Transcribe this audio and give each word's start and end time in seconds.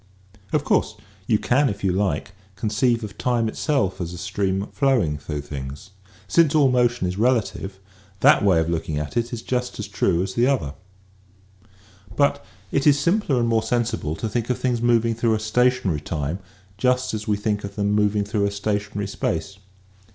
Of 0.51 0.63
course 0.63 0.97
you 1.27 1.37
can, 1.37 1.69
if 1.69 1.83
you 1.83 1.91
like, 1.91 2.31
conceive 2.55 3.03
of 3.03 3.19
time 3.19 3.47
itself 3.47 4.01
as 4.01 4.13
a 4.15 4.17
stream 4.17 4.65
flowing 4.73 5.19
through 5.19 5.41
things. 5.41 5.91
Since 6.27 6.55
all 6.55 6.71
motion 6.71 7.05
is 7.05 7.19
relative, 7.19 7.77
that 8.21 8.43
way 8.43 8.59
of 8.59 8.67
looking 8.67 8.97
at 8.97 9.15
it 9.15 9.31
is 9.31 9.43
just 9.43 9.77
as 9.77 9.87
*' 9.87 9.87
true" 9.87 10.23
as 10.23 10.33
the 10.33 10.47
other. 10.47 10.73
But 12.15 12.43
it 12.71 12.87
is 12.87 12.97
simpler 12.99 13.35
and 13.39 13.43
50 13.45 13.45
EASY 13.49 13.55
LESSONS 13.55 13.71
IN 13.71 13.77
EINSTEIN 13.77 13.77
more 13.77 13.85
sensible 13.85 14.15
to 14.15 14.29
think 14.33 14.49
of 14.49 14.57
things 14.57 14.81
moving 14.81 15.13
through 15.13 15.33
a 15.35 15.39
sta 15.39 15.69
tionary 15.69 16.03
time 16.03 16.39
just 16.79 17.13
as 17.13 17.27
we 17.27 17.37
think 17.37 17.63
of 17.63 17.75
them 17.75 17.91
moving 17.91 18.23
through 18.23 18.45
a 18.47 18.51
stationary 18.51 19.05
space. 19.07 19.59